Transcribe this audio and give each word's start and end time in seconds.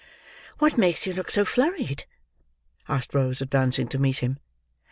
"What 0.57 0.79
makes 0.79 1.05
you 1.05 1.13
look 1.13 1.29
so 1.29 1.45
flurried?" 1.45 2.05
asked 2.89 3.13
Rose, 3.13 3.39
advancing 3.39 3.87
to 3.89 3.99
meet 3.99 4.17
him. 4.17 4.39